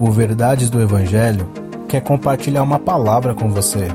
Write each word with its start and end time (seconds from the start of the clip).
o 0.00 0.10
Verdades 0.10 0.70
do 0.70 0.80
Evangelho, 0.80 1.46
quer 1.86 2.00
compartilhar 2.00 2.62
uma 2.62 2.78
palavra 2.78 3.34
com 3.34 3.50
você. 3.50 3.86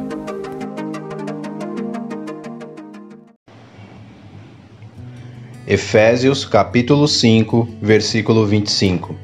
Efésios 5.66 6.46
capítulo 6.46 7.08
5, 7.08 7.68
versículo 7.82 8.46
25. 8.46 9.16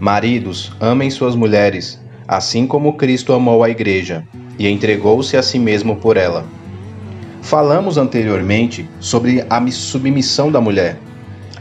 Maridos, 0.00 0.72
amem 0.80 1.10
suas 1.10 1.36
mulheres, 1.36 2.00
assim 2.26 2.66
como 2.66 2.96
Cristo 2.96 3.34
amou 3.34 3.62
a 3.62 3.68
igreja 3.68 4.26
e 4.58 4.66
entregou-se 4.66 5.36
a 5.36 5.42
si 5.42 5.58
mesmo 5.58 5.96
por 5.96 6.16
ela. 6.16 6.46
Falamos 7.42 7.98
anteriormente 7.98 8.88
sobre 9.00 9.44
a 9.50 9.70
submissão 9.70 10.50
da 10.50 10.62
mulher. 10.62 10.98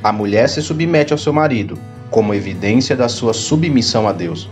A 0.02 0.14
mulher 0.14 0.48
se 0.48 0.62
submete 0.62 1.12
ao 1.12 1.20
seu 1.20 1.34
marido, 1.34 1.78
como 2.10 2.34
evidência 2.34 2.96
da 2.96 3.10
sua 3.10 3.34
submissão 3.34 4.08
a 4.08 4.12
Deus. 4.12 4.50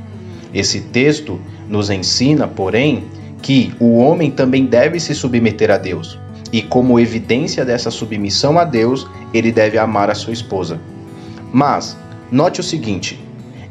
Esse 0.54 0.82
texto 0.82 1.40
nos 1.68 1.90
ensina, 1.90 2.48
porém, 2.48 3.06
que 3.42 3.74
o 3.80 3.98
homem 3.98 4.32
também 4.32 4.66
deve 4.66 5.00
se 5.00 5.14
submeter 5.16 5.72
a 5.72 5.78
Deus. 5.78 6.18
E 6.52 6.62
como 6.62 7.00
evidência 7.00 7.66
dessa 7.66 7.90
submissão 7.90 8.60
a 8.60 8.64
Deus, 8.64 9.08
ele 9.34 9.52
deve 9.52 9.78
amar 9.78 10.10
a 10.10 10.16
sua 10.16 10.34
esposa. 10.34 10.80
Mas, 11.52 11.98
note 12.32 12.60
o 12.60 12.64
seguinte: 12.64 13.20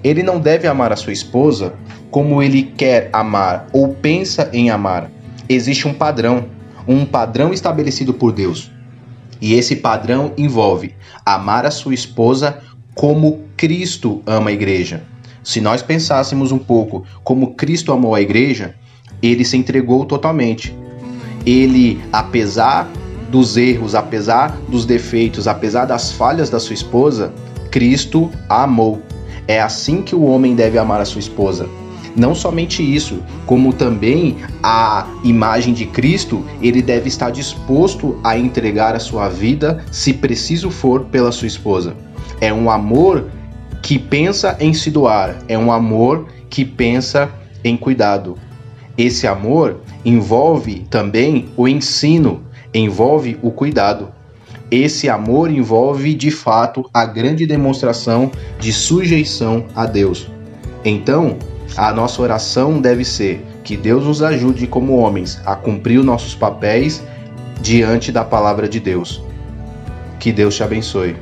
ele 0.02 0.22
não 0.22 0.40
deve 0.40 0.66
amar 0.66 0.92
a 0.92 0.96
sua 0.96 1.12
esposa 1.12 1.74
como 2.10 2.42
ele 2.42 2.64
quer 2.64 3.08
amar 3.12 3.68
ou 3.72 3.94
pensa 3.94 4.50
em 4.52 4.68
amar. 4.68 5.10
Existe 5.48 5.86
um 5.86 5.94
padrão, 5.94 6.46
um 6.86 7.04
padrão 7.04 7.52
estabelecido 7.52 8.12
por 8.12 8.32
Deus. 8.32 8.70
E 9.40 9.54
esse 9.54 9.76
padrão 9.76 10.32
envolve 10.36 10.94
amar 11.24 11.64
a 11.64 11.70
sua 11.70 11.94
esposa 11.94 12.60
como 12.94 13.40
Cristo 13.56 14.22
ama 14.26 14.50
a 14.50 14.52
igreja. 14.52 15.02
Se 15.42 15.60
nós 15.60 15.82
pensássemos 15.82 16.52
um 16.52 16.58
pouco 16.58 17.04
como 17.24 17.54
Cristo 17.54 17.92
amou 17.92 18.14
a 18.14 18.20
igreja, 18.20 18.74
ele 19.22 19.44
se 19.44 19.56
entregou 19.56 20.04
totalmente. 20.04 20.74
Ele, 21.44 22.00
apesar 22.12 22.88
dos 23.30 23.56
erros, 23.56 23.94
apesar 23.94 24.56
dos 24.68 24.84
defeitos, 24.84 25.48
apesar 25.48 25.86
das 25.86 26.12
falhas 26.12 26.50
da 26.50 26.60
sua 26.60 26.74
esposa, 26.74 27.32
Cristo 27.70 28.30
a 28.48 28.64
amou. 28.64 29.02
É 29.48 29.60
assim 29.60 30.02
que 30.02 30.14
o 30.14 30.22
homem 30.22 30.54
deve 30.54 30.78
amar 30.78 31.00
a 31.00 31.04
sua 31.04 31.18
esposa. 31.18 31.68
Não 32.14 32.34
somente 32.34 32.82
isso, 32.82 33.22
como 33.46 33.72
também 33.72 34.36
a 34.62 35.06
imagem 35.24 35.72
de 35.72 35.86
Cristo, 35.86 36.44
ele 36.60 36.82
deve 36.82 37.08
estar 37.08 37.30
disposto 37.30 38.20
a 38.22 38.36
entregar 38.36 38.94
a 38.94 39.00
sua 39.00 39.30
vida, 39.30 39.82
se 39.90 40.12
preciso 40.12 40.70
for, 40.70 41.04
pela 41.06 41.32
sua 41.32 41.48
esposa. 41.48 41.96
É 42.42 42.52
um 42.52 42.68
amor 42.68 43.30
que 43.80 44.00
pensa 44.00 44.56
em 44.58 44.74
se 44.74 44.90
doar, 44.90 45.38
é 45.46 45.56
um 45.56 45.70
amor 45.70 46.26
que 46.50 46.64
pensa 46.64 47.30
em 47.62 47.76
cuidado. 47.76 48.36
Esse 48.98 49.28
amor 49.28 49.78
envolve 50.04 50.84
também 50.90 51.50
o 51.56 51.68
ensino, 51.68 52.42
envolve 52.74 53.38
o 53.42 53.52
cuidado. 53.52 54.08
Esse 54.72 55.08
amor 55.08 55.52
envolve 55.52 56.14
de 56.14 56.32
fato 56.32 56.90
a 56.92 57.04
grande 57.04 57.46
demonstração 57.46 58.28
de 58.58 58.72
sujeição 58.72 59.66
a 59.72 59.86
Deus. 59.86 60.28
Então, 60.84 61.36
a 61.76 61.92
nossa 61.92 62.20
oração 62.20 62.80
deve 62.80 63.04
ser 63.04 63.46
que 63.62 63.76
Deus 63.76 64.04
nos 64.04 64.20
ajude 64.20 64.66
como 64.66 64.96
homens 64.96 65.40
a 65.46 65.54
cumprir 65.54 66.00
os 66.00 66.04
nossos 66.04 66.34
papéis 66.34 67.04
diante 67.60 68.10
da 68.10 68.24
palavra 68.24 68.68
de 68.68 68.80
Deus. 68.80 69.22
Que 70.18 70.32
Deus 70.32 70.56
te 70.56 70.64
abençoe. 70.64 71.14